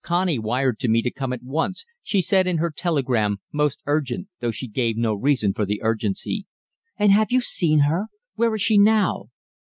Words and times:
Connie 0.00 0.38
wired 0.38 0.78
to 0.78 0.88
me 0.88 1.02
to 1.02 1.10
come 1.10 1.34
at 1.34 1.42
once 1.42 1.84
she 2.02 2.22
said 2.22 2.46
in 2.46 2.56
her 2.56 2.70
telegram 2.70 3.42
'most 3.52 3.82
urgent,' 3.84 4.28
though 4.40 4.50
she 4.50 4.66
gave 4.66 4.96
no 4.96 5.12
reason 5.12 5.52
for 5.52 5.66
the 5.66 5.82
urgency." 5.82 6.46
"And 6.96 7.12
have 7.12 7.30
you 7.30 7.42
seen 7.42 7.80
her? 7.80 8.06
Where 8.34 8.54
is 8.54 8.62
she 8.62 8.78
now?" 8.78 9.26